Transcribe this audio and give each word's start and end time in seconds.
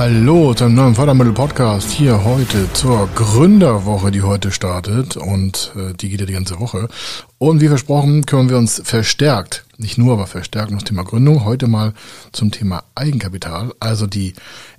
Hallo 0.00 0.54
zum 0.54 0.74
neuen 0.74 0.94
Fördermittel-Podcast 0.94 1.90
hier 1.90 2.24
heute 2.24 2.72
zur 2.72 3.06
Gründerwoche, 3.08 4.10
die 4.10 4.22
heute 4.22 4.50
startet 4.50 5.18
und 5.18 5.72
äh, 5.76 5.92
die 5.92 6.08
geht 6.08 6.20
ja 6.20 6.24
die 6.26 6.32
ganze 6.32 6.58
Woche. 6.58 6.88
Und 7.36 7.60
wie 7.60 7.68
versprochen 7.68 8.24
kümmern 8.24 8.48
wir 8.48 8.56
uns 8.56 8.80
verstärkt, 8.82 9.66
nicht 9.76 9.98
nur, 9.98 10.14
aber 10.14 10.26
verstärkt 10.26 10.70
um 10.70 10.78
das 10.78 10.84
Thema 10.84 11.04
Gründung. 11.04 11.44
Heute 11.44 11.66
mal 11.66 11.92
zum 12.32 12.50
Thema 12.50 12.84
Eigenkapital. 12.94 13.74
Also 13.78 14.06
die 14.06 14.32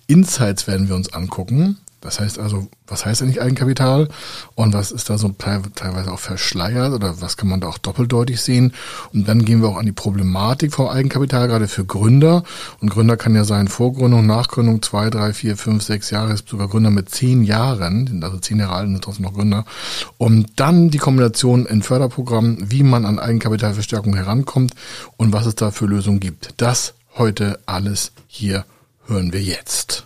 Insights 0.08 0.66
werden 0.66 0.90
wir 0.90 0.96
uns 0.96 1.14
angucken. 1.14 1.78
Das 2.02 2.20
heißt 2.20 2.40
also, 2.40 2.68
was 2.88 3.06
heißt 3.06 3.22
eigentlich 3.22 3.42
Eigenkapital 3.42 4.10
und 4.56 4.74
was 4.74 4.92
ist 4.92 5.10
da 5.10 5.20
so 5.20 5.30
teilweise 5.30 6.12
auch 6.12 6.20
verschleiert 6.20 6.94
oder 6.94 7.22
was 7.22 7.38
kann 7.38 7.48
man 7.48 7.62
da 7.62 7.68
auch 7.68 7.78
doppeldeutig 7.78 8.42
sehen? 8.42 8.74
Und 9.14 9.28
dann 9.28 9.46
gehen 9.46 9.62
wir 9.62 9.70
auch 9.70 9.78
an 9.78 9.86
die 9.86 9.92
Problematik 9.92 10.74
vom 10.74 10.88
Eigenkapital, 10.88 11.48
gerade 11.48 11.68
für 11.68 11.86
Gründer. 11.86 12.44
Und 12.82 12.90
Gründer 12.90 13.18
kann 13.18 13.36
ja 13.36 13.44
sein 13.44 13.68
Vorgründung, 13.68 14.26
Nachgründung, 14.26 14.82
zwei, 14.82 15.12
drei, 15.12 15.32
vier, 15.32 15.56
fünf, 15.58 15.84
sechs 15.84 16.10
Jahre, 16.10 16.34
ist 16.34 16.50
sogar 16.50 16.68
Gründer 16.68 16.90
mit 16.90 17.10
zehn 17.10 17.44
Jahren, 17.44 18.08
sind 18.08 18.24
also 18.24 18.40
zehn 18.40 18.60
Jahre 18.60 18.74
alt 18.74 18.88
und 18.88 18.94
sind 18.94 19.04
trotzdem 19.04 19.26
noch 19.26 19.36
Gründer. 19.36 19.66
Und 20.18 20.60
dann 20.60 20.90
die 20.90 20.98
Kombination 20.98 21.68
in 21.68 21.84
Förderprogrammen, 21.84 22.72
wie 22.72 22.82
man 22.82 23.06
an 23.06 23.20
Eigenkapitalverstärkung 23.20 24.16
herankommt 24.16 24.74
und 25.18 25.34
was 25.34 25.46
es 25.46 25.54
da 25.54 25.70
für 25.70 25.86
Lösungen 25.86 26.20
gibt. 26.20 26.56
Das 26.58 26.96
heute 27.16 27.60
alles 27.68 28.12
hier 28.26 28.66
hören 29.06 29.32
wir 29.34 29.42
jetzt. 29.42 30.06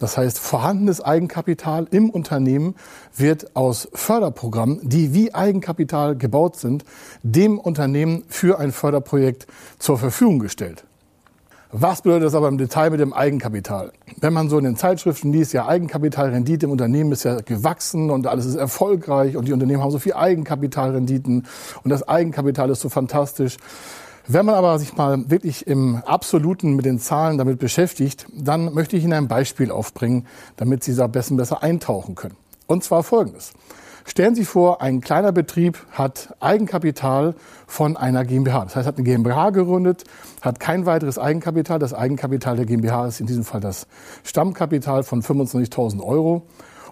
Das 0.00 0.16
heißt, 0.16 0.38
vorhandenes 0.38 1.02
Eigenkapital 1.02 1.86
im 1.90 2.08
Unternehmen 2.10 2.74
wird 3.14 3.54
aus 3.54 3.86
Förderprogrammen, 3.92 4.80
die 4.82 5.14
wie 5.14 5.34
Eigenkapital 5.34 6.16
gebaut 6.16 6.56
sind, 6.56 6.84
dem 7.22 7.58
Unternehmen 7.58 8.24
für 8.28 8.58
ein 8.58 8.72
Förderprojekt 8.72 9.46
zur 9.78 9.98
Verfügung 9.98 10.38
gestellt. 10.38 10.84
Was 11.72 12.02
bedeutet 12.02 12.26
das 12.26 12.34
aber 12.34 12.48
im 12.48 12.58
Detail 12.58 12.90
mit 12.90 12.98
dem 12.98 13.12
Eigenkapital? 13.12 13.92
Wenn 14.16 14.32
man 14.32 14.48
so 14.48 14.58
in 14.58 14.64
den 14.64 14.76
Zeitschriften 14.76 15.32
liest, 15.32 15.52
ja, 15.52 15.68
Eigenkapitalrendite 15.68 16.66
im 16.66 16.72
Unternehmen 16.72 17.12
ist 17.12 17.22
ja 17.22 17.42
gewachsen 17.42 18.10
und 18.10 18.26
alles 18.26 18.46
ist 18.46 18.56
erfolgreich 18.56 19.36
und 19.36 19.46
die 19.46 19.52
Unternehmen 19.52 19.80
haben 19.80 19.92
so 19.92 20.00
viel 20.00 20.14
Eigenkapitalrenditen 20.14 21.46
und 21.84 21.90
das 21.90 22.08
Eigenkapital 22.08 22.70
ist 22.70 22.80
so 22.80 22.88
fantastisch. 22.88 23.58
Wenn 24.32 24.46
man 24.46 24.54
aber 24.54 24.78
sich 24.78 24.96
mal 24.96 25.28
wirklich 25.28 25.66
im 25.66 25.96
Absoluten 26.06 26.76
mit 26.76 26.84
den 26.84 27.00
Zahlen 27.00 27.36
damit 27.36 27.58
beschäftigt, 27.58 28.26
dann 28.32 28.72
möchte 28.74 28.96
ich 28.96 29.02
Ihnen 29.02 29.12
ein 29.12 29.26
Beispiel 29.26 29.72
aufbringen, 29.72 30.24
damit 30.56 30.84
Sie 30.84 30.94
da 30.94 31.08
besser, 31.08 31.34
besser 31.34 31.64
eintauchen 31.64 32.14
können. 32.14 32.36
Und 32.68 32.84
zwar 32.84 33.02
folgendes. 33.02 33.54
Stellen 34.04 34.36
Sie 34.36 34.44
vor, 34.44 34.82
ein 34.82 35.00
kleiner 35.00 35.32
Betrieb 35.32 35.84
hat 35.90 36.32
Eigenkapital 36.38 37.34
von 37.66 37.96
einer 37.96 38.24
GmbH. 38.24 38.62
Das 38.66 38.76
heißt, 38.76 38.86
hat 38.86 38.98
eine 38.98 39.04
GmbH 39.04 39.50
gegründet, 39.50 40.04
hat 40.42 40.60
kein 40.60 40.86
weiteres 40.86 41.18
Eigenkapital. 41.18 41.80
Das 41.80 41.92
Eigenkapital 41.92 42.54
der 42.54 42.66
GmbH 42.66 43.08
ist 43.08 43.18
in 43.18 43.26
diesem 43.26 43.42
Fall 43.42 43.60
das 43.60 43.88
Stammkapital 44.22 45.02
von 45.02 45.24
25.000 45.24 46.04
Euro. 46.04 46.42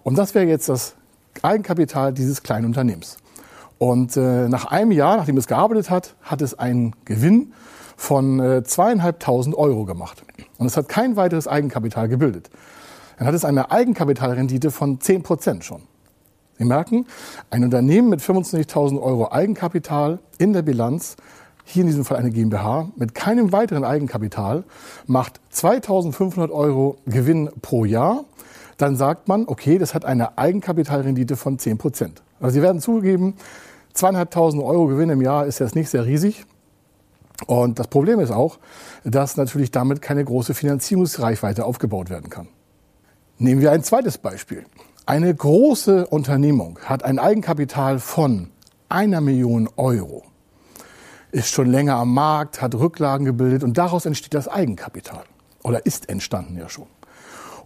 Und 0.02 0.18
das 0.18 0.34
wäre 0.34 0.46
jetzt 0.46 0.68
das 0.68 0.96
Eigenkapital 1.42 2.12
dieses 2.12 2.42
kleinen 2.42 2.64
Unternehmens. 2.64 3.18
Und 3.78 4.16
äh, 4.16 4.48
nach 4.48 4.66
einem 4.66 4.90
Jahr, 4.90 5.16
nachdem 5.16 5.36
es 5.36 5.46
gearbeitet 5.46 5.88
hat, 5.88 6.16
hat 6.22 6.42
es 6.42 6.58
einen 6.58 6.94
Gewinn 7.04 7.52
von 7.96 8.40
äh, 8.40 8.62
zweieinhalbtausend 8.64 9.56
Euro 9.56 9.84
gemacht. 9.84 10.22
Und 10.58 10.66
es 10.66 10.76
hat 10.76 10.88
kein 10.88 11.16
weiteres 11.16 11.48
Eigenkapital 11.48 12.08
gebildet. 12.08 12.50
Dann 13.18 13.26
hat 13.26 13.34
es 13.34 13.44
eine 13.44 13.70
Eigenkapitalrendite 13.70 14.70
von 14.70 15.00
10 15.00 15.22
Prozent 15.22 15.64
schon. 15.64 15.82
Sie 16.58 16.64
merken, 16.64 17.06
ein 17.50 17.62
Unternehmen 17.62 18.08
mit 18.08 18.20
25.000 18.20 19.00
Euro 19.00 19.30
Eigenkapital 19.30 20.18
in 20.38 20.52
der 20.52 20.62
Bilanz, 20.62 21.16
hier 21.64 21.82
in 21.82 21.86
diesem 21.86 22.04
Fall 22.04 22.16
eine 22.16 22.30
GmbH, 22.30 22.88
mit 22.96 23.14
keinem 23.14 23.52
weiteren 23.52 23.84
Eigenkapital, 23.84 24.64
macht 25.06 25.40
2.500 25.52 26.50
Euro 26.50 26.96
Gewinn 27.06 27.50
pro 27.62 27.84
Jahr. 27.84 28.24
Dann 28.78 28.96
sagt 28.96 29.28
man, 29.28 29.44
okay, 29.46 29.76
das 29.76 29.92
hat 29.92 30.04
eine 30.04 30.38
Eigenkapitalrendite 30.38 31.36
von 31.36 31.58
10 31.58 31.78
Prozent. 31.78 32.22
Also 32.40 32.54
Sie 32.54 32.62
werden 32.62 32.80
zugeben, 32.80 33.34
zweieinhalbtausend 33.92 34.62
Euro 34.62 34.86
Gewinn 34.86 35.10
im 35.10 35.20
Jahr 35.20 35.46
ist 35.46 35.58
jetzt 35.58 35.74
nicht 35.74 35.90
sehr 35.90 36.06
riesig. 36.06 36.46
Und 37.46 37.78
das 37.78 37.88
Problem 37.88 38.20
ist 38.20 38.30
auch, 38.30 38.58
dass 39.04 39.36
natürlich 39.36 39.70
damit 39.70 40.00
keine 40.00 40.24
große 40.24 40.54
Finanzierungsreichweite 40.54 41.64
aufgebaut 41.64 42.08
werden 42.10 42.30
kann. 42.30 42.48
Nehmen 43.38 43.60
wir 43.60 43.72
ein 43.72 43.82
zweites 43.84 44.18
Beispiel. 44.18 44.64
Eine 45.06 45.34
große 45.34 46.06
Unternehmung 46.06 46.78
hat 46.84 47.04
ein 47.04 47.18
Eigenkapital 47.18 47.98
von 47.98 48.50
einer 48.88 49.20
Million 49.20 49.68
Euro, 49.76 50.24
ist 51.30 51.48
schon 51.48 51.70
länger 51.70 51.96
am 51.96 52.12
Markt, 52.12 52.60
hat 52.60 52.74
Rücklagen 52.74 53.24
gebildet 53.24 53.62
und 53.64 53.78
daraus 53.78 54.06
entsteht 54.06 54.34
das 54.34 54.48
Eigenkapital. 54.48 55.24
Oder 55.62 55.86
ist 55.86 56.08
entstanden 56.08 56.58
ja 56.58 56.68
schon. 56.68 56.86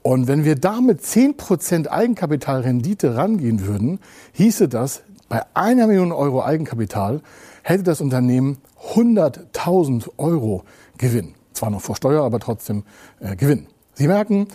Und 0.02 0.26
wenn 0.26 0.44
wir 0.44 0.56
da 0.56 0.80
mit 0.80 1.00
10% 1.00 1.88
Eigenkapitalrendite 1.88 3.16
rangehen 3.16 3.66
würden, 3.66 4.00
hieße 4.32 4.68
das, 4.68 5.02
bei 5.28 5.42
einer 5.54 5.86
Million 5.86 6.12
Euro 6.12 6.44
Eigenkapital 6.44 7.20
hätte 7.62 7.84
das 7.84 8.00
Unternehmen 8.00 8.58
100.000 8.94 10.10
Euro 10.18 10.64
Gewinn. 10.98 11.34
Zwar 11.52 11.70
noch 11.70 11.80
vor 11.80 11.96
Steuer, 11.96 12.24
aber 12.24 12.40
trotzdem 12.40 12.82
äh, 13.20 13.36
Gewinn. 13.36 13.66
Sie 13.94 14.08
merken, 14.08 14.48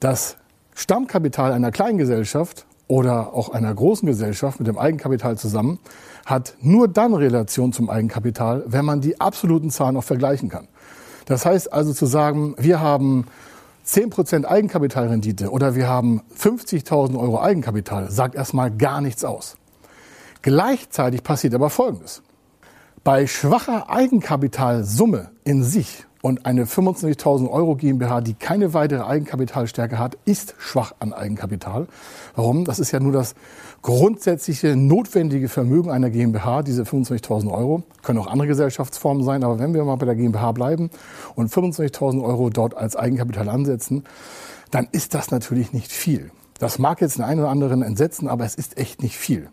das 0.00 0.36
Stammkapital 0.74 1.52
einer 1.52 1.70
kleinen 1.70 1.98
Gesellschaft 1.98 2.66
oder 2.86 3.34
auch 3.34 3.50
einer 3.50 3.74
großen 3.74 4.06
Gesellschaft 4.06 4.58
mit 4.58 4.66
dem 4.66 4.78
Eigenkapital 4.78 5.36
zusammen 5.36 5.78
hat 6.24 6.54
nur 6.60 6.88
dann 6.88 7.14
Relation 7.14 7.72
zum 7.72 7.90
Eigenkapital, 7.90 8.64
wenn 8.66 8.84
man 8.84 9.00
die 9.00 9.20
absoluten 9.20 9.70
Zahlen 9.70 9.96
auch 9.96 10.04
vergleichen 10.04 10.48
kann. 10.48 10.68
Das 11.26 11.44
heißt 11.44 11.72
also 11.72 11.92
zu 11.92 12.06
sagen, 12.06 12.54
wir 12.58 12.80
haben 12.80 13.26
10% 13.88 14.44
Eigenkapitalrendite 14.44 15.50
oder 15.50 15.74
wir 15.74 15.88
haben 15.88 16.20
50.000 16.38 17.18
Euro 17.18 17.40
Eigenkapital, 17.40 18.10
sagt 18.10 18.34
erstmal 18.34 18.70
gar 18.70 19.00
nichts 19.00 19.24
aus. 19.24 19.56
Gleichzeitig 20.42 21.22
passiert 21.22 21.54
aber 21.54 21.70
Folgendes. 21.70 22.22
Bei 23.02 23.26
schwacher 23.26 23.88
Eigenkapitalsumme 23.88 25.30
in 25.44 25.64
sich 25.64 26.04
und 26.22 26.46
eine 26.46 26.64
25.000 26.64 27.48
Euro 27.48 27.76
GmbH, 27.76 28.20
die 28.20 28.34
keine 28.34 28.74
weitere 28.74 29.04
Eigenkapitalstärke 29.04 29.98
hat, 29.98 30.18
ist 30.24 30.54
schwach 30.58 30.92
an 30.98 31.12
Eigenkapital. 31.12 31.86
Warum? 32.34 32.64
Das 32.64 32.78
ist 32.78 32.90
ja 32.90 33.00
nur 33.00 33.12
das 33.12 33.34
grundsätzliche 33.82 34.74
notwendige 34.74 35.48
Vermögen 35.48 35.90
einer 35.90 36.10
GmbH, 36.10 36.62
diese 36.62 36.82
25.000 36.82 37.52
Euro. 37.52 37.84
Können 38.02 38.18
auch 38.18 38.26
andere 38.26 38.48
Gesellschaftsformen 38.48 39.22
sein, 39.22 39.44
aber 39.44 39.58
wenn 39.58 39.74
wir 39.74 39.84
mal 39.84 39.96
bei 39.96 40.06
der 40.06 40.16
GmbH 40.16 40.52
bleiben 40.52 40.90
und 41.36 41.52
25.000 41.52 42.22
Euro 42.24 42.50
dort 42.50 42.76
als 42.76 42.96
Eigenkapital 42.96 43.48
ansetzen, 43.48 44.04
dann 44.70 44.88
ist 44.90 45.14
das 45.14 45.30
natürlich 45.30 45.72
nicht 45.72 45.92
viel. 45.92 46.30
Das 46.58 46.78
mag 46.78 47.00
jetzt 47.00 47.18
den 47.18 47.24
einen 47.24 47.40
oder 47.40 47.50
anderen 47.50 47.82
entsetzen, 47.82 48.26
aber 48.26 48.44
es 48.44 48.56
ist 48.56 48.76
echt 48.76 49.02
nicht 49.02 49.16
viel. 49.16 49.48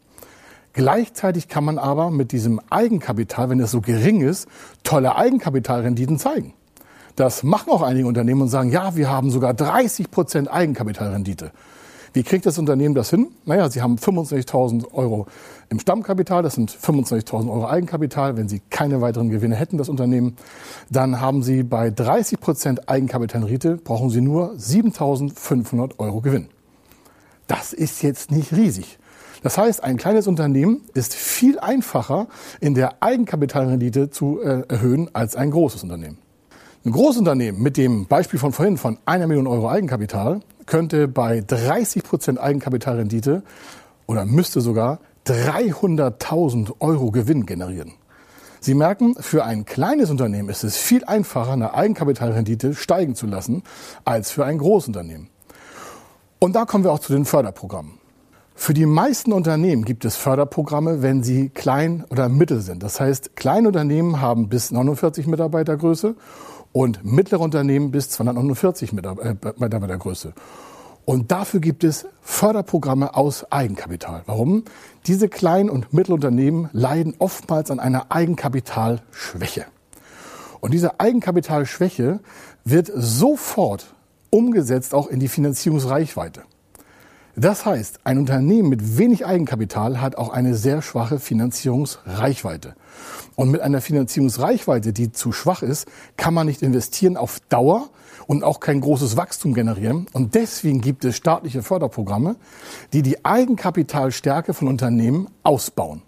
Gleichzeitig 0.75 1.47
kann 1.47 1.63
man 1.63 1.77
aber 1.77 2.11
mit 2.11 2.33
diesem 2.33 2.59
Eigenkapital, 2.69 3.49
wenn 3.49 3.61
es 3.61 3.71
so 3.71 3.79
gering 3.79 4.19
ist, 4.19 4.47
tolle 4.83 5.15
Eigenkapitalrenditen 5.15 6.19
zeigen. 6.19 6.53
Das 7.15 7.43
machen 7.43 7.71
auch 7.71 7.81
einige 7.81 8.07
Unternehmen 8.07 8.41
und 8.41 8.49
sagen, 8.49 8.71
ja, 8.71 8.97
wir 8.97 9.09
haben 9.09 9.31
sogar 9.31 9.53
30 9.53 10.11
Prozent 10.11 10.51
Eigenkapitalrendite. 10.51 11.51
Wie 12.11 12.23
kriegt 12.23 12.45
das 12.45 12.57
Unternehmen 12.57 12.93
das 12.93 13.09
hin? 13.09 13.29
Naja, 13.45 13.69
sie 13.69 13.81
haben 13.81 13.95
25.000 13.95 14.93
Euro 14.93 15.27
im 15.69 15.79
Stammkapital, 15.79 16.43
das 16.43 16.55
sind 16.55 16.71
25.000 16.71 17.49
Euro 17.49 17.67
Eigenkapital. 17.67 18.35
Wenn 18.35 18.49
sie 18.49 18.61
keine 18.69 18.99
weiteren 18.99 19.29
Gewinne 19.29 19.55
hätten, 19.55 19.77
das 19.77 19.87
Unternehmen, 19.87 20.35
dann 20.89 21.21
haben 21.21 21.41
sie 21.41 21.63
bei 21.63 21.89
30 21.89 22.41
Prozent 22.41 22.89
Eigenkapitalrendite, 22.89 23.77
brauchen 23.77 24.09
sie 24.09 24.19
nur 24.19 24.51
7.500 24.55 25.99
Euro 25.99 26.19
Gewinn. 26.19 26.49
Das 27.47 27.71
ist 27.71 28.03
jetzt 28.03 28.29
nicht 28.29 28.51
riesig. 28.51 28.97
Das 29.45 29.59
heißt, 29.59 29.83
ein 29.83 29.97
kleines 29.97 30.25
Unternehmen 30.25 30.81
ist 30.95 31.13
viel 31.13 31.59
einfacher 31.59 32.25
in 32.61 32.73
der 32.73 33.03
Eigenkapitalrendite 33.03 34.09
zu 34.09 34.41
äh, 34.41 34.63
erhöhen 34.67 35.11
als 35.13 35.35
ein 35.35 35.51
großes 35.51 35.83
Unternehmen. 35.83 36.17
Ein 36.83 36.91
Großunternehmen 36.91 37.61
mit 37.61 37.77
dem 37.77 38.07
Beispiel 38.07 38.39
von 38.39 38.53
vorhin 38.53 38.79
von 38.79 38.97
einer 39.05 39.27
Million 39.27 39.45
Euro 39.45 39.69
Eigenkapital 39.69 40.39
könnte 40.65 41.07
bei 41.07 41.41
30 41.45 42.01
Prozent 42.01 42.39
Eigenkapitalrendite 42.39 43.43
oder 44.07 44.25
müsste 44.25 44.61
sogar 44.61 44.97
300.000 45.27 46.77
Euro 46.79 47.11
Gewinn 47.11 47.45
generieren. 47.45 47.93
Sie 48.61 48.73
merken, 48.73 49.13
für 49.19 49.45
ein 49.45 49.63
kleines 49.65 50.09
Unternehmen 50.09 50.49
ist 50.49 50.63
es 50.63 50.75
viel 50.75 51.05
einfacher, 51.05 51.51
eine 51.51 51.75
Eigenkapitalrendite 51.75 52.73
steigen 52.73 53.13
zu 53.13 53.27
lassen, 53.27 53.61
als 54.05 54.31
für 54.31 54.43
ein 54.43 54.57
Großunternehmen. 54.57 55.29
Und 56.39 56.55
da 56.55 56.65
kommen 56.65 56.83
wir 56.83 56.91
auch 56.91 56.97
zu 56.97 57.13
den 57.13 57.25
Förderprogrammen. 57.25 58.04
Für 58.57 58.73
die 58.73 58.85
meisten 58.85 59.33
Unternehmen 59.33 59.83
gibt 59.83 60.05
es 60.05 60.15
Förderprogramme, 60.15 61.01
wenn 61.01 61.21
sie 61.21 61.49
klein 61.49 62.05
oder 62.09 62.29
mittel 62.29 62.61
sind. 62.61 62.81
Das 62.81 62.99
heißt, 62.99 63.35
kleine 63.35 63.67
Unternehmen 63.67 64.21
haben 64.21 64.47
bis 64.47 64.71
49 64.71 65.27
Mitarbeitergröße 65.27 66.15
und 66.71 67.03
mittlere 67.05 67.41
Unternehmen 67.41 67.91
bis 67.91 68.09
249 68.09 68.93
Mitarbeitergröße. 68.93 70.33
Und 71.03 71.31
dafür 71.31 71.59
gibt 71.59 71.83
es 71.83 72.07
Förderprogramme 72.21 73.13
aus 73.13 73.51
Eigenkapital. 73.51 74.23
Warum? 74.25 74.63
Diese 75.05 75.29
kleinen 75.29 75.69
und 75.69 75.93
Mittelunternehmen 75.93 76.69
leiden 76.71 77.13
oftmals 77.19 77.69
an 77.69 77.79
einer 77.79 78.11
Eigenkapitalschwäche. 78.11 79.65
Und 80.61 80.73
diese 80.73 80.99
Eigenkapitalschwäche 80.99 82.21
wird 82.63 82.91
sofort 82.95 83.93
umgesetzt 84.31 84.95
auch 84.95 85.07
in 85.07 85.19
die 85.19 85.27
Finanzierungsreichweite. 85.27 86.43
Das 87.37 87.65
heißt, 87.65 87.99
ein 88.05 88.17
Unternehmen 88.17 88.69
mit 88.69 88.97
wenig 88.97 89.25
Eigenkapital 89.25 89.99
hat 89.99 90.17
auch 90.17 90.29
eine 90.29 90.55
sehr 90.55 90.81
schwache 90.81 91.19
Finanzierungsreichweite. 91.19 92.75
Und 93.35 93.51
mit 93.51 93.59
einer 93.59 93.81
Finanzierungsreichweite, 93.81 94.93
die 94.93 95.11
zu 95.11 95.33
schwach 95.33 95.61
ist, 95.61 95.87
kann 96.15 96.33
man 96.33 96.47
nicht 96.47 96.61
investieren 96.61 97.17
auf 97.17 97.41
Dauer 97.49 97.89
und 98.27 98.45
auch 98.45 98.61
kein 98.61 98.79
großes 98.79 99.17
Wachstum 99.17 99.53
generieren. 99.53 100.07
Und 100.13 100.33
deswegen 100.33 100.79
gibt 100.79 101.03
es 101.03 101.17
staatliche 101.17 101.61
Förderprogramme, 101.61 102.37
die 102.93 103.01
die 103.01 103.25
Eigenkapitalstärke 103.25 104.53
von 104.53 104.69
Unternehmen 104.69 105.27
ausbauen. 105.43 106.03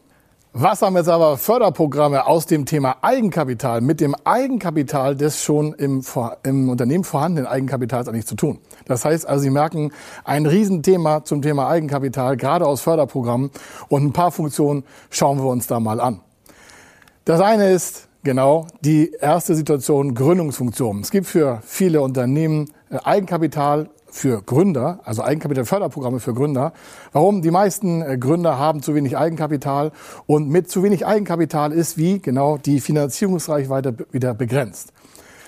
Was 0.60 0.82
haben 0.82 0.96
jetzt 0.96 1.08
aber 1.08 1.38
Förderprogramme 1.38 2.26
aus 2.26 2.48
dem 2.48 2.66
Thema 2.66 2.98
Eigenkapital 3.04 3.80
mit 3.80 4.02
dem 4.02 4.16
Eigenkapital 4.24 5.16
des 5.16 5.44
schon 5.44 5.74
im, 5.74 6.02
im, 6.42 6.70
Unternehmen 6.70 7.04
vorhandenen 7.04 7.46
Eigenkapitals 7.46 8.08
eigentlich 8.08 8.26
zu 8.26 8.34
tun? 8.34 8.58
Das 8.86 9.06
heißt 9.06 9.28
also, 9.28 9.44
Sie 9.44 9.52
merken 9.52 9.92
ein 10.24 10.48
Riesenthema 10.48 11.24
zum 11.24 11.44
Thema 11.44 11.70
Eigenkapital, 11.70 12.38
gerade 12.38 12.66
aus 12.66 12.82
Förderprogrammen 12.82 13.52
und 13.88 14.04
ein 14.04 14.14
paar 14.14 14.32
Funktionen 14.32 14.84
schauen 15.12 15.38
wir 15.38 15.46
uns 15.46 15.68
da 15.68 15.80
mal 15.80 16.02
an. 16.02 16.22
Das 17.24 17.40
eine 17.40 17.70
ist 17.70 18.08
genau 18.24 18.66
die 18.82 19.12
erste 19.22 19.54
Situation 19.54 20.16
Gründungsfunktion. 20.16 21.02
Es 21.02 21.12
gibt 21.12 21.28
für 21.28 21.62
viele 21.68 22.02
Unternehmen 22.02 22.72
äh, 22.90 22.98
Eigenkapital 23.04 23.92
für 24.10 24.42
Gründer, 24.42 25.00
also 25.04 25.24
Eigenkapitalförderprogramme 25.24 26.20
für 26.20 26.34
Gründer. 26.34 26.74
Warum? 27.12 27.42
Die 27.42 27.52
meisten 27.52 28.02
äh, 28.02 28.18
Gründer 28.18 28.58
haben 28.58 28.82
zu 28.82 28.96
wenig 28.96 29.18
Eigenkapital 29.18 29.92
und 30.26 30.50
mit 30.50 30.70
zu 30.70 30.84
wenig 30.84 31.06
Eigenkapital 31.06 31.72
ist 31.72 31.98
wie 31.98 32.20
genau 32.20 32.58
die 32.58 32.80
Finanzierungsreichweite 32.80 33.96
wieder 34.12 34.34
begrenzt. 34.34 34.94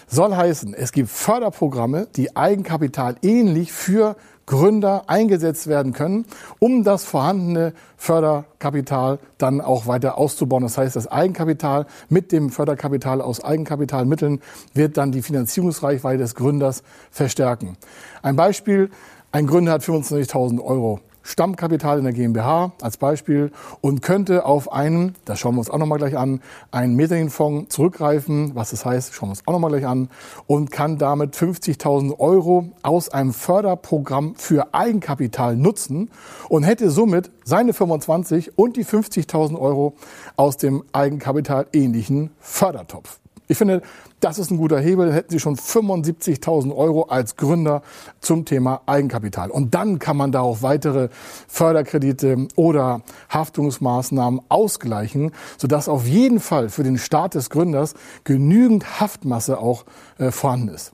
Soll 0.08 0.36
heißen, 0.36 0.74
es 0.74 0.92
gibt 0.92 1.10
Förderprogramme, 1.10 2.08
die 2.16 2.36
Eigenkapital 2.36 3.16
ähnlich 3.22 3.72
für 3.72 4.16
Gründer 4.50 5.04
eingesetzt 5.06 5.68
werden 5.68 5.94
können, 5.94 6.26
um 6.58 6.84
das 6.84 7.04
vorhandene 7.06 7.72
Förderkapital 7.98 9.20
dann 9.38 9.62
auch 9.62 9.86
weiter 9.86 10.18
auszubauen. 10.18 10.64
Das 10.64 10.76
heißt, 10.76 10.96
das 10.96 11.06
Eigenkapital 11.06 11.86
mit 12.10 12.32
dem 12.32 12.50
Förderkapital 12.50 13.22
aus 13.22 13.44
Eigenkapitalmitteln 13.44 14.42
wird 14.74 14.98
dann 14.98 15.12
die 15.12 15.22
Finanzierungsreichweite 15.22 16.18
des 16.18 16.34
Gründers 16.34 16.82
verstärken. 17.12 17.78
Ein 18.24 18.36
Beispiel, 18.36 18.90
ein 19.32 19.46
Gründer 19.46 19.74
hat 19.74 19.84
25.000 19.84 20.60
Euro 20.64 21.00
Stammkapital 21.24 22.00
in 22.00 22.04
der 22.06 22.14
GmbH 22.14 22.72
als 22.82 22.98
Beispiel 22.98 23.52
und 23.82 24.02
könnte 24.02 24.46
auf 24.46 24.72
einen, 24.72 25.16
das 25.26 25.40
schauen 25.40 25.56
wir 25.56 25.60
uns 25.60 25.70
auch 25.70 25.78
nochmal 25.78 25.98
gleich 25.98 26.18
an, 26.18 26.42
einen 26.72 26.96
Mezzaninfonds 26.96 27.74
zurückgreifen. 27.74 28.56
Was 28.56 28.72
das 28.72 28.86
heißt, 28.86 29.14
schauen 29.14 29.30
wir 29.30 29.32
uns 29.32 29.48
auch 29.48 29.54
nochmal 29.54 29.72
gleich 29.72 29.86
an 29.86 30.10
und 30.48 30.72
kann 30.72 30.98
damit 30.98 31.36
50.000 31.36 32.20
Euro 32.20 32.70
aus 32.82 33.10
einem 33.10 33.34
Förderprogramm 33.34 34.36
für 34.36 34.74
Eigenkapital 34.74 35.56
nutzen 35.56 36.10
und 36.48 36.64
hätte 36.64 36.90
somit 36.90 37.32
seine 37.44 37.74
25 37.74 38.58
und 38.58 38.78
die 38.78 38.86
50.000 38.86 39.60
Euro 39.60 39.96
aus 40.36 40.58
dem 40.58 40.84
Eigenkapital 40.94 41.68
ähnlichen 41.74 42.32
Fördertopf. 42.40 43.20
Ich 43.52 43.58
finde, 43.58 43.82
das 44.20 44.38
ist 44.38 44.52
ein 44.52 44.58
guter 44.58 44.80
Hebel. 44.80 45.12
Hätten 45.12 45.32
Sie 45.32 45.40
schon 45.40 45.56
75.000 45.56 46.76
Euro 46.76 47.06
als 47.06 47.36
Gründer 47.36 47.82
zum 48.22 48.46
Thema 48.46 48.82
Eigenkapital. 48.86 49.50
Und 49.50 49.74
dann 49.74 49.98
kann 49.98 50.18
man 50.18 50.32
darauf 50.32 50.62
weitere 50.62 51.10
Förderkredite 51.48 52.48
oder 52.56 53.02
Haftungsmaßnahmen 53.32 54.42
ausgleichen, 54.50 55.32
sodass 55.58 55.90
auf 55.90 56.06
jeden 56.06 56.40
Fall 56.40 56.70
für 56.70 56.84
den 56.84 57.00
Start 57.00 57.34
des 57.34 57.50
Gründers 57.50 57.96
genügend 58.24 59.00
Haftmasse 59.00 59.58
auch 59.58 59.86
äh, 60.20 60.30
vorhanden 60.30 60.68
ist. 60.68 60.92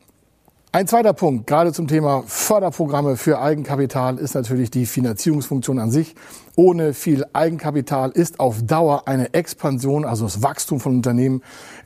Ein 0.71 0.87
zweiter 0.87 1.13
Punkt, 1.13 1.47
gerade 1.47 1.73
zum 1.73 1.89
Thema 1.89 2.23
Förderprogramme 2.25 3.17
für 3.17 3.41
Eigenkapital, 3.41 4.17
ist 4.17 4.33
natürlich 4.33 4.71
die 4.71 4.85
Finanzierungsfunktion 4.85 5.79
an 5.79 5.91
sich 5.91 6.15
ohne 6.55 6.93
viel 6.93 7.25
Eigenkapital 7.33 8.11
ist 8.11 8.39
auf 8.39 8.63
Dauer 8.63 9.07
eine 9.07 9.33
Expansion, 9.33 10.05
also 10.05 10.25
das 10.25 10.41
Wachstum 10.41 10.79
von 10.79 10.95
Unternehmen, 10.95 11.41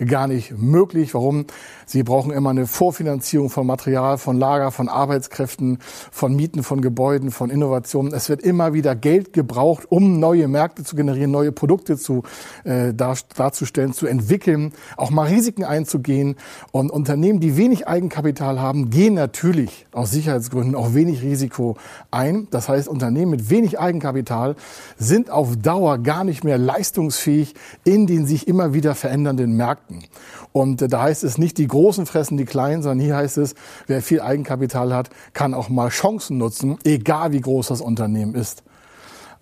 gar 0.06 0.28
nicht 0.28 0.58
möglich. 0.58 1.14
Warum? 1.14 1.46
Sie 1.86 2.04
brauchen 2.04 2.32
immer 2.32 2.52
eine 2.52 2.68
Vorfinanzierung 2.68 3.50
von 3.50 3.66
Material, 3.66 4.18
von 4.20 4.38
Lager, 4.38 4.72
von 4.72 4.90
Arbeitskräften, 4.90 5.80
von 6.12 6.36
Mieten, 6.36 6.62
von 6.62 6.82
Gebäuden, 6.82 7.32
von 7.32 7.50
Innovationen. 7.50 8.14
Es 8.14 8.30
wird 8.30 8.42
immer 8.42 8.74
wieder 8.74 8.96
Geld 8.96 9.34
gebraucht, 9.34 9.88
um 9.90 10.20
neue 10.20 10.48
Märkte 10.48 10.84
zu 10.84 10.96
generieren, 10.96 11.32
neue 11.32 11.52
Produkte 11.52 11.98
zu, 11.98 12.24
äh, 12.64 12.94
dar, 12.94 13.18
darzustellen, 13.36 13.94
zu 13.94 14.06
entwickeln, 14.06 14.74
auch 14.98 15.10
mal 15.10 15.28
Risiken 15.28 15.64
einzugehen. 15.64 16.36
Und 16.72 16.92
Unternehmen, 16.92 17.40
die 17.40 17.58
wenig 17.58 17.88
Eigenkapital 17.88 18.60
haben, 18.60 18.92
gehen 18.92 19.16
natürlich 19.16 19.88
aus 19.92 20.12
Sicherheitsgründen 20.12 20.76
auch 20.76 20.94
wenig 20.94 21.24
Risiko 21.24 21.76
ein. 22.12 22.48
Das 22.52 22.70
heißt, 22.70 22.88
Unternehmen 22.88 23.32
mit 23.32 23.50
wenig 23.50 23.80
Eigenkapital 23.80 24.56
sind 24.98 25.30
auf 25.30 25.56
Dauer 25.56 25.98
gar 26.00 26.24
nicht 26.24 26.44
mehr 26.44 26.58
leistungsfähig 26.58 27.56
in 27.84 28.08
den 28.08 28.26
sich 28.26 28.48
immer 28.48 28.74
wieder 28.74 28.96
verändernden 28.96 29.54
Märkten. 29.54 30.04
Und 30.52 30.82
äh, 30.82 30.88
da 30.88 31.04
heißt 31.04 31.24
es 31.24 31.38
nicht, 31.38 31.58
die 31.58 31.68
Großen 31.68 32.06
fressen 32.06 32.38
die 32.38 32.46
Kleinen, 32.46 32.84
sondern 32.84 33.04
hier 33.04 33.16
heißt 33.16 33.38
es, 33.38 33.56
wer 33.88 34.02
viel 34.02 34.22
Eigenkapital 34.22 34.94
hat, 34.94 35.10
kann 35.34 35.54
auch 35.54 35.70
mal 35.70 35.90
Chancen 35.90 36.38
nutzen, 36.38 36.78
egal 36.84 37.32
wie 37.32 37.42
groß 37.42 37.68
das 37.68 37.82
Unternehmen 37.82 38.36
ist. 38.36 38.64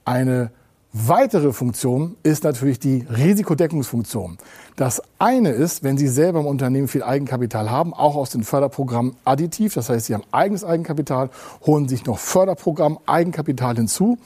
Eine 0.06 0.52
Weitere 0.94 1.52
Funktion 1.52 2.16
ist 2.24 2.44
natürlich 2.44 2.80
die 2.80 3.06
Risikodeckungsfunktion. 3.08 4.38
Das 4.78 5.02
eine 5.20 5.50
ist, 5.50 5.84
wenn 5.84 5.96
Sie 5.98 6.08
selber 6.08 6.40
im 6.40 6.48
Unternehmen 6.48 6.88
viel 6.88 7.04
Eigenkapital 7.04 7.70
haben, 7.70 7.94
auch 7.94 8.16
aus 8.16 8.32
den 8.32 8.44
Förderprogrammen 8.44 9.16
additiv, 9.26 9.76
das 9.76 9.90
heißt, 9.90 10.08
Sie 10.08 10.16
haben 10.16 10.24
eigenes 10.32 10.64
Eigenkapital, 10.64 11.30
holen 11.66 11.88
sich 11.88 12.06
noch 12.06 12.18
Förderprogramm 12.18 12.98
Eigenkapital 13.06 13.76
hinzu 13.76 14.18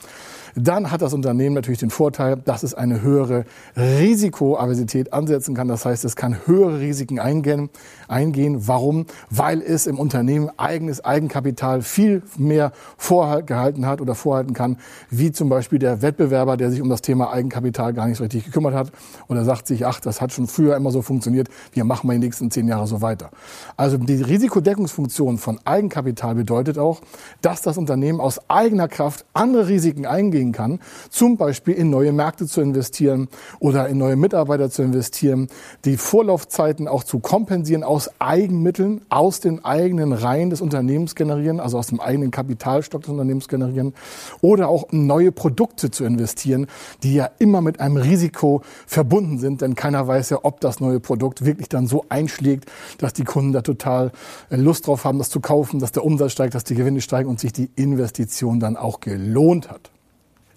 dann 0.55 0.91
hat 0.91 1.01
das 1.01 1.13
Unternehmen 1.13 1.55
natürlich 1.55 1.79
den 1.79 1.89
Vorteil, 1.89 2.38
dass 2.38 2.63
es 2.63 2.74
eine 2.74 3.01
höhere 3.01 3.46
Risikoaversität 3.75 5.13
ansetzen 5.13 5.55
kann. 5.55 5.67
Das 5.67 5.86
heißt, 5.86 6.05
es 6.05 6.15
kann 6.15 6.38
höhere 6.46 6.79
Risiken 6.79 7.20
eingehen. 7.20 7.70
eingehen. 8.08 8.67
Warum? 8.67 9.05
Weil 9.29 9.62
es 9.62 9.88
im 9.88 10.00
Unternehmen 10.00 10.50
eigenes 10.58 11.03
Eigenkapital 11.03 11.81
viel 11.81 12.24
mehr 12.38 12.72
vorgehalten 12.98 13.86
hat 13.86 14.01
oder 14.01 14.15
vorhalten 14.15 14.53
kann, 14.53 14.77
wie 15.10 15.31
zum 15.31 15.50
Beispiel 15.50 15.79
der 15.79 16.01
Wettbewerber, 16.01 16.58
der 16.58 16.72
sich 16.72 16.81
um 16.81 16.89
das 16.89 17.01
Thema 17.01 17.31
Eigenkapital 17.31 17.93
gar 17.93 18.08
nicht 18.08 18.17
so 18.17 18.24
richtig 18.24 18.46
gekümmert 18.46 18.74
hat 18.74 18.91
oder 19.27 19.46
sagt 19.46 19.67
sich, 19.67 19.86
ach, 19.86 20.00
das 20.00 20.22
hat 20.22 20.31
schon 20.34 20.48
früher 20.48 20.75
immer 20.75 20.91
so 20.91 21.01
funktioniert, 21.01 21.50
wir 21.74 21.84
machen 21.84 22.08
mal 22.08 22.13
die 22.13 22.20
nächsten 22.20 22.51
zehn 22.51 22.67
Jahre 22.67 22.88
so 22.88 23.01
weiter. 23.01 23.29
Also 23.77 23.98
die 23.98 24.22
Risikodeckungsfunktion 24.22 25.38
von 25.38 25.60
Eigenkapital 25.65 26.36
bedeutet 26.36 26.77
auch, 26.77 27.01
dass 27.41 27.62
das 27.62 27.77
Unternehmen 27.77 28.20
aus 28.20 28.39
eigener 28.50 28.88
Kraft 28.88 29.25
andere 29.34 29.67
Risiken 29.67 30.05
eingehen 30.05 30.40
gehen 30.41 30.51
kann, 30.51 30.79
zum 31.10 31.38
Beispiel 31.38 31.75
in 31.75 31.89
neue 31.89 32.12
Märkte 32.12 32.48
zu 32.48 32.62
investieren 32.62 33.27
oder 33.60 33.88
in 33.88 33.98
neue 33.98 34.15
Mitarbeiter 34.15 34.69
zu 34.71 34.81
investieren, 34.81 35.48
die 35.86 35.98
Vorlaufzeiten 35.98 36.88
auch 36.88 37.03
zu 37.03 37.19
kompensieren 37.19 37.83
aus 37.83 38.10
Eigenmitteln, 38.19 39.01
aus 39.10 39.39
den 39.39 39.63
eigenen 39.63 40.13
Reihen 40.13 40.50
des 40.50 40.62
Unternehmens 40.62 41.15
generieren, 41.15 41.60
also 41.60 41.77
aus 41.77 41.88
dem 41.88 42.00
eigenen 42.00 42.31
Kapitalstock 42.31 43.01
des 43.01 43.12
Unternehmens 43.12 43.48
generieren 43.48 43.93
oder 44.41 44.67
auch 44.69 44.88
neue 44.91 45.31
Produkte 45.31 45.91
zu 45.91 46.03
investieren, 46.05 46.67
die 47.03 47.13
ja 47.13 47.29
immer 47.38 47.62
mit 47.62 47.79
einem 47.79 47.98
Risiko 47.98 48.62
verbunden 48.88 49.38
sind, 49.38 49.62
denn 49.62 49.75
keiner 49.75 50.07
weiß 50.07 50.31
ja, 50.31 50.39
ob 50.43 50.60
das 50.62 50.79
neue 50.79 51.00
Produkt 51.00 51.45
wirklich 51.45 51.69
dann 51.69 51.86
so 51.86 52.05
einschlägt, 52.10 52.71
dass 52.98 53.13
die 53.13 53.24
Kunden 53.24 53.53
da 53.53 53.62
total 53.62 54.12
äh, 54.50 54.55
Lust 54.55 54.88
drauf 54.88 55.05
haben, 55.05 55.19
das 55.19 55.29
zu 55.29 55.39
kaufen, 55.39 55.79
dass 55.79 55.91
der 55.91 56.03
Umsatz 56.03 56.31
steigt, 56.31 56.55
dass 56.55 56.63
die 56.63 56.75
Gewinne 56.75 57.01
steigen 57.01 57.29
und 57.29 57.39
sich 57.39 57.53
die 57.53 57.69
Investition 57.75 58.60
dann 58.60 58.77
auch 58.77 59.00
gelohnt 59.00 59.69
hat. 59.69 59.91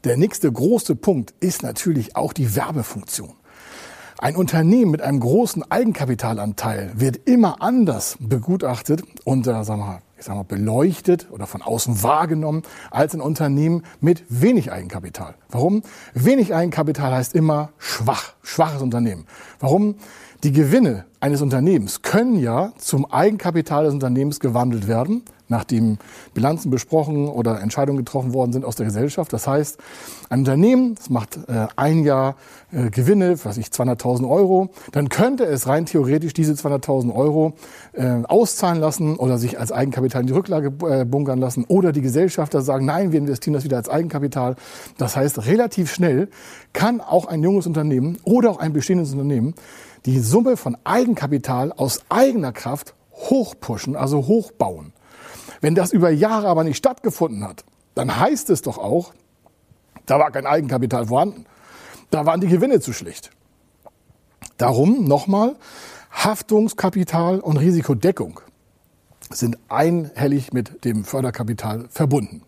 Der 0.04 0.18
nächste 0.18 0.52
große 0.52 0.96
Punkt 0.96 1.32
ist 1.40 1.62
natürlich 1.62 2.14
auch 2.14 2.34
die 2.34 2.54
Werbefunktion. 2.54 3.32
Ein 4.18 4.36
Unternehmen 4.36 4.90
mit 4.90 5.00
einem 5.00 5.18
großen 5.18 5.70
Eigenkapitalanteil 5.70 6.92
wird 6.94 7.26
immer 7.26 7.62
anders 7.62 8.18
begutachtet 8.20 9.02
und 9.24 9.46
äh, 9.46 9.64
sagen 9.64 9.80
wir, 9.80 10.02
ich 10.18 10.26
sag 10.26 10.34
mal, 10.34 10.44
beleuchtet 10.44 11.28
oder 11.30 11.46
von 11.46 11.62
außen 11.62 12.02
wahrgenommen 12.02 12.64
als 12.90 13.14
ein 13.14 13.22
Unternehmen 13.22 13.82
mit 14.00 14.24
wenig 14.28 14.70
Eigenkapital. 14.70 15.36
Warum? 15.48 15.82
Wenig 16.12 16.54
Eigenkapital 16.54 17.14
heißt 17.14 17.34
immer 17.34 17.70
schwach, 17.78 18.34
schwaches 18.42 18.82
Unternehmen. 18.82 19.26
Warum? 19.58 19.96
Die 20.42 20.52
Gewinne 20.52 21.06
eines 21.24 21.40
Unternehmens 21.40 22.02
können 22.02 22.38
ja 22.38 22.74
zum 22.76 23.10
Eigenkapital 23.10 23.84
des 23.84 23.94
Unternehmens 23.94 24.40
gewandelt 24.40 24.88
werden, 24.88 25.22
nachdem 25.48 25.96
Bilanzen 26.34 26.70
besprochen 26.70 27.28
oder 27.28 27.62
Entscheidungen 27.62 27.96
getroffen 27.96 28.34
worden 28.34 28.52
sind 28.52 28.62
aus 28.62 28.76
der 28.76 28.84
Gesellschaft. 28.84 29.32
Das 29.32 29.46
heißt, 29.46 29.78
ein 30.28 30.40
Unternehmen, 30.40 30.96
das 30.96 31.08
macht 31.08 31.38
äh, 31.48 31.66
ein 31.76 32.04
Jahr 32.04 32.36
äh, 32.72 32.90
Gewinne, 32.90 33.42
was 33.42 33.56
ich 33.56 33.68
200.000 33.68 34.28
Euro, 34.28 34.68
dann 34.92 35.08
könnte 35.08 35.44
es 35.44 35.66
rein 35.66 35.86
theoretisch 35.86 36.34
diese 36.34 36.52
200.000 36.52 37.14
Euro 37.14 37.54
äh, 37.94 38.22
auszahlen 38.24 38.78
lassen 38.78 39.16
oder 39.16 39.38
sich 39.38 39.58
als 39.58 39.72
Eigenkapital 39.72 40.20
in 40.20 40.26
die 40.26 40.34
Rücklage 40.34 40.74
äh, 40.86 41.06
bunkern 41.06 41.38
lassen 41.38 41.64
oder 41.68 41.92
die 41.92 42.02
Gesellschafter 42.02 42.60
sagen, 42.60 42.84
nein, 42.84 43.12
wir 43.12 43.18
investieren 43.18 43.54
das 43.54 43.64
wieder 43.64 43.78
als 43.78 43.88
Eigenkapital. 43.88 44.56
Das 44.98 45.16
heißt, 45.16 45.46
relativ 45.46 45.90
schnell 45.90 46.28
kann 46.74 47.00
auch 47.00 47.24
ein 47.24 47.42
junges 47.42 47.66
Unternehmen 47.66 48.18
oder 48.24 48.50
auch 48.50 48.58
ein 48.58 48.74
bestehendes 48.74 49.12
Unternehmen 49.12 49.54
die 50.06 50.20
Summe 50.20 50.56
von 50.56 50.76
Eigenkapital 50.84 51.72
aus 51.72 52.00
eigener 52.08 52.52
Kraft 52.52 52.94
hochpushen, 53.12 53.96
also 53.96 54.26
hochbauen. 54.26 54.92
Wenn 55.60 55.74
das 55.74 55.92
über 55.92 56.10
Jahre 56.10 56.48
aber 56.48 56.64
nicht 56.64 56.76
stattgefunden 56.76 57.44
hat, 57.44 57.64
dann 57.94 58.18
heißt 58.18 58.50
es 58.50 58.62
doch 58.62 58.78
auch, 58.78 59.14
da 60.06 60.18
war 60.18 60.30
kein 60.30 60.46
Eigenkapital 60.46 61.06
vorhanden. 61.06 61.46
Da 62.10 62.26
waren 62.26 62.40
die 62.40 62.48
Gewinne 62.48 62.80
zu 62.80 62.92
schlecht. 62.92 63.30
Darum 64.58 65.04
nochmal, 65.04 65.56
Haftungskapital 66.10 67.40
und 67.40 67.56
Risikodeckung 67.56 68.40
sind 69.30 69.58
einhellig 69.68 70.52
mit 70.52 70.84
dem 70.84 71.04
Förderkapital 71.04 71.86
verbunden. 71.88 72.42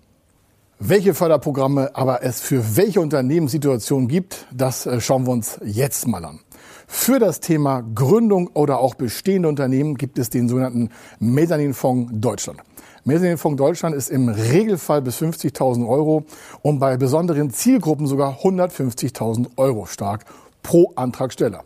Welche 0.79 1.15
Förderprogramme 1.15 1.91
aber 1.95 2.23
es 2.23 2.43
für 2.43 2.77
welche 2.77 3.01
Unternehmenssituationen 3.01 4.09
gibt, 4.09 4.47
das 4.53 4.85
äh, 4.85 5.01
schauen 5.01 5.27
wir 5.27 5.33
uns 5.33 5.59
jetzt 5.65 6.07
mal 6.07 6.23
an. 6.23 6.41
Für 6.87 7.19
das 7.19 7.41
Thema 7.41 7.83
Gründung 7.95 8.49
oder 8.49 8.79
auch 8.79 8.95
bestehende 8.95 9.49
Unternehmen 9.49 9.95
gibt 9.95 10.19
es 10.19 10.29
den 10.29 10.51
sogenannten 10.51 10.91
Mezzaninfonds 11.19 12.13
Deutschland. 12.17 12.61
Mezzaninfonds 13.05 13.57
Deutschland 13.57 13.97
ist 13.97 14.11
im 14.11 14.29
Regelfall 14.29 15.01
bis 15.01 15.17
50.000 15.17 15.89
Euro 15.89 16.27
und 16.61 16.79
bei 16.79 16.99
besonderen 16.99 17.51
Zielgruppen 17.51 18.07
sogar 18.07 18.41
150.000 18.41 19.47
Euro 19.57 19.87
stark 19.87 20.27
pro 20.63 20.93
Antragsteller. 20.95 21.65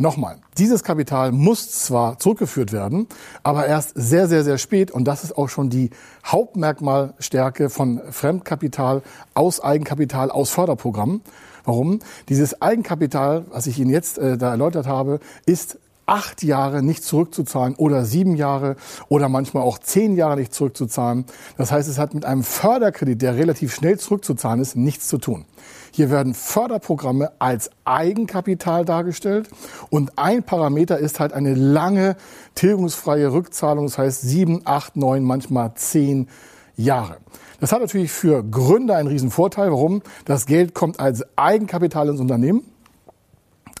Nochmal, 0.00 0.38
dieses 0.56 0.82
Kapital 0.82 1.30
muss 1.30 1.70
zwar 1.72 2.18
zurückgeführt 2.18 2.72
werden, 2.72 3.06
aber 3.42 3.66
erst 3.66 3.92
sehr, 3.94 4.28
sehr, 4.28 4.44
sehr 4.44 4.56
spät. 4.56 4.90
Und 4.90 5.04
das 5.04 5.24
ist 5.24 5.36
auch 5.36 5.50
schon 5.50 5.68
die 5.68 5.90
Hauptmerkmalstärke 6.24 7.68
von 7.68 8.00
Fremdkapital 8.10 9.02
aus 9.34 9.60
Eigenkapital 9.60 10.30
aus 10.30 10.48
Förderprogrammen. 10.48 11.20
Warum? 11.66 11.98
Dieses 12.30 12.62
Eigenkapital, 12.62 13.44
was 13.50 13.66
ich 13.66 13.78
Ihnen 13.78 13.90
jetzt 13.90 14.16
äh, 14.16 14.38
da 14.38 14.52
erläutert 14.52 14.86
habe, 14.86 15.20
ist 15.44 15.78
acht 16.10 16.42
Jahre 16.42 16.82
nicht 16.82 17.04
zurückzuzahlen 17.04 17.76
oder 17.76 18.04
sieben 18.04 18.34
Jahre 18.34 18.74
oder 19.08 19.28
manchmal 19.28 19.62
auch 19.62 19.78
zehn 19.78 20.16
Jahre 20.16 20.36
nicht 20.36 20.52
zurückzuzahlen. 20.52 21.24
Das 21.56 21.70
heißt, 21.70 21.88
es 21.88 21.98
hat 21.98 22.14
mit 22.14 22.24
einem 22.24 22.42
Förderkredit, 22.42 23.22
der 23.22 23.36
relativ 23.36 23.72
schnell 23.72 23.96
zurückzuzahlen 23.96 24.60
ist, 24.60 24.74
nichts 24.74 25.06
zu 25.06 25.18
tun. 25.18 25.44
Hier 25.92 26.10
werden 26.10 26.34
Förderprogramme 26.34 27.30
als 27.38 27.70
Eigenkapital 27.84 28.84
dargestellt 28.84 29.48
und 29.88 30.18
ein 30.18 30.42
Parameter 30.42 30.98
ist 30.98 31.20
halt 31.20 31.32
eine 31.32 31.54
lange 31.54 32.16
tilgungsfreie 32.56 33.32
Rückzahlung, 33.32 33.86
das 33.86 33.96
heißt 33.96 34.22
sieben, 34.22 34.62
acht, 34.64 34.96
neun, 34.96 35.22
manchmal 35.22 35.74
zehn 35.74 36.28
Jahre. 36.74 37.18
Das 37.60 37.70
hat 37.70 37.82
natürlich 37.82 38.10
für 38.10 38.42
Gründer 38.42 38.96
einen 38.96 39.08
riesen 39.08 39.30
Vorteil. 39.30 39.70
Warum? 39.70 40.02
Das 40.24 40.46
Geld 40.46 40.74
kommt 40.74 40.98
als 40.98 41.24
Eigenkapital 41.36 42.08
ins 42.08 42.20
Unternehmen 42.20 42.64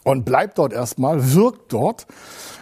und 0.04 0.24
bleibt 0.24 0.58
dort 0.58 0.72
erstmal, 0.72 1.34
wirkt 1.34 1.72
dort, 1.72 2.06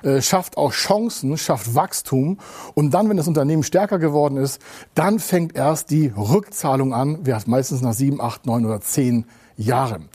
äh, 0.02 0.20
schafft 0.20 0.56
auch 0.56 0.72
Chancen, 0.72 1.36
schafft 1.36 1.74
Wachstum. 1.74 2.38
Und 2.74 2.92
dann, 2.92 3.08
wenn 3.08 3.16
das 3.16 3.28
Unternehmen 3.28 3.62
stärker 3.62 3.98
geworden 3.98 4.36
ist, 4.36 4.60
dann 4.94 5.18
fängt 5.18 5.54
erst 5.54 5.90
die 5.90 6.12
Rückzahlung 6.16 6.92
an, 6.92 7.20
meistens 7.46 7.80
nach 7.80 7.94
sieben, 7.94 8.20
acht, 8.20 8.46
neun 8.46 8.66
oder 8.66 8.80
zehn 8.80 9.24
Jahren. 9.56 10.08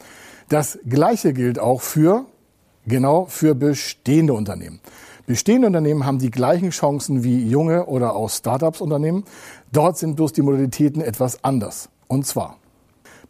Das 0.50 0.78
Gleiche 0.88 1.34
gilt 1.34 1.60
auch 1.60 1.82
für, 1.82 2.26
genau, 2.86 3.26
für 3.26 3.56
bestehende 3.56 4.34
Unternehmen. 4.34 4.80
Bestehende 5.26 5.68
Unternehmen 5.68 6.06
haben 6.06 6.20
die 6.20 6.32
gleichen 6.32 6.72
Chancen 6.72 7.24
wie 7.24 7.48
junge 7.48 7.86
oder 7.86 8.14
auch 8.14 8.30
Startups 8.30 8.82
Unternehmen. 8.82 9.24
Dort 9.72 9.98
sind 9.98 10.16
bloß 10.16 10.34
die 10.34 10.42
Modalitäten 10.42 11.02
etwas 11.02 11.46
anders. 11.46 11.88
Und 12.08 12.28
zwar 12.28 12.58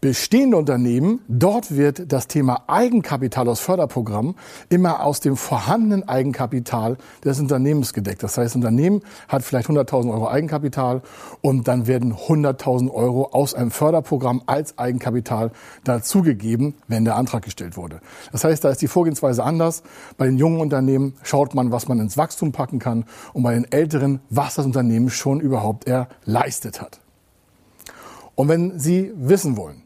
bestehende 0.03 0.57
Unternehmen, 0.57 1.21
dort 1.29 1.77
wird 1.77 2.11
das 2.11 2.27
Thema 2.27 2.65
Eigenkapital 2.67 3.47
aus 3.47 3.61
Förderprogrammen 3.61 4.35
immer 4.67 5.01
aus 5.05 5.21
dem 5.21 5.37
vorhandenen 5.37 6.05
Eigenkapital 6.05 6.97
des 7.23 7.39
Unternehmens 7.39 7.93
gedeckt. 7.93 8.21
Das 8.21 8.37
heißt, 8.37 8.47
das 8.47 8.55
Unternehmen 8.57 8.99
hat 9.29 9.43
vielleicht 9.43 9.69
100.000 9.69 10.11
Euro 10.11 10.27
Eigenkapital 10.27 11.03
und 11.39 11.69
dann 11.69 11.87
werden 11.87 12.13
100.000 12.13 12.91
Euro 12.91 13.29
aus 13.31 13.53
einem 13.53 13.71
Förderprogramm 13.71 14.43
als 14.45 14.77
Eigenkapital 14.77 15.51
dazugegeben, 15.85 16.75
wenn 16.89 17.05
der 17.05 17.15
Antrag 17.15 17.43
gestellt 17.43 17.77
wurde. 17.77 18.01
Das 18.33 18.43
heißt, 18.43 18.61
da 18.61 18.71
ist 18.71 18.81
die 18.81 18.89
Vorgehensweise 18.89 19.41
anders. 19.41 19.83
Bei 20.17 20.25
den 20.25 20.37
jungen 20.37 20.59
Unternehmen 20.59 21.13
schaut 21.23 21.55
man, 21.55 21.71
was 21.71 21.87
man 21.87 22.01
ins 22.01 22.17
Wachstum 22.17 22.51
packen 22.51 22.79
kann 22.79 23.05
und 23.31 23.43
bei 23.43 23.53
den 23.53 23.71
älteren, 23.71 24.19
was 24.29 24.55
das 24.55 24.65
Unternehmen 24.65 25.09
schon 25.09 25.39
überhaupt 25.39 25.87
erleistet 25.87 26.81
hat. 26.81 26.99
Und 28.35 28.49
wenn 28.49 28.77
Sie 28.77 29.13
wissen 29.15 29.55
wollen, 29.55 29.83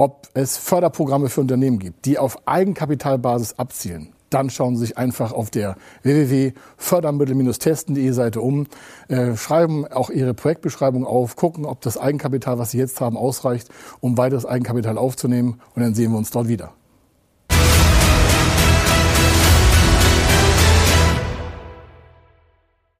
ob 0.00 0.28
es 0.32 0.56
Förderprogramme 0.56 1.28
für 1.28 1.42
Unternehmen 1.42 1.78
gibt, 1.78 2.06
die 2.06 2.18
auf 2.18 2.48
Eigenkapitalbasis 2.48 3.58
abzielen, 3.58 4.14
dann 4.30 4.48
schauen 4.48 4.76
Sie 4.76 4.86
sich 4.86 4.96
einfach 4.96 5.32
auf 5.32 5.50
der 5.50 5.76
www.fördermittel-testen.de 6.04 8.10
Seite 8.12 8.40
um, 8.40 8.66
äh, 9.08 9.36
schreiben 9.36 9.86
auch 9.86 10.08
Ihre 10.08 10.32
Projektbeschreibung 10.32 11.04
auf, 11.04 11.36
gucken, 11.36 11.66
ob 11.66 11.82
das 11.82 11.98
Eigenkapital, 11.98 12.58
was 12.58 12.70
Sie 12.70 12.78
jetzt 12.78 12.98
haben, 13.02 13.18
ausreicht, 13.18 13.68
um 14.00 14.16
weiteres 14.16 14.46
Eigenkapital 14.46 14.96
aufzunehmen 14.96 15.60
und 15.74 15.82
dann 15.82 15.94
sehen 15.94 16.12
wir 16.12 16.18
uns 16.18 16.30
dort 16.30 16.48
wieder. 16.48 16.72